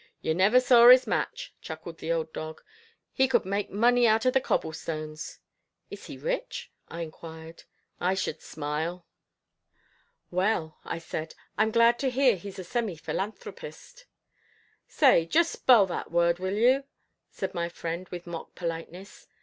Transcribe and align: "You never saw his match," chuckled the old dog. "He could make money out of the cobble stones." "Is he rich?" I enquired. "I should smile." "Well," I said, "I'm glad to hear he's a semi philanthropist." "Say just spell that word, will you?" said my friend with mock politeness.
"You 0.19 0.33
never 0.33 0.59
saw 0.59 0.89
his 0.89 1.05
match," 1.05 1.53
chuckled 1.61 1.99
the 1.99 2.11
old 2.11 2.33
dog. 2.33 2.63
"He 3.13 3.27
could 3.27 3.45
make 3.45 3.69
money 3.69 4.07
out 4.07 4.25
of 4.25 4.33
the 4.33 4.41
cobble 4.41 4.73
stones." 4.73 5.37
"Is 5.91 6.07
he 6.07 6.17
rich?" 6.17 6.71
I 6.87 7.01
enquired. 7.01 7.65
"I 7.99 8.15
should 8.15 8.41
smile." 8.41 9.05
"Well," 10.31 10.79
I 10.83 10.97
said, 10.97 11.35
"I'm 11.55 11.69
glad 11.69 11.99
to 11.99 12.09
hear 12.09 12.35
he's 12.35 12.57
a 12.57 12.63
semi 12.63 12.95
philanthropist." 12.95 14.05
"Say 14.87 15.27
just 15.27 15.51
spell 15.51 15.85
that 15.85 16.09
word, 16.11 16.39
will 16.39 16.55
you?" 16.55 16.85
said 17.29 17.53
my 17.53 17.69
friend 17.69 18.09
with 18.09 18.25
mock 18.25 18.55
politeness. 18.55 19.27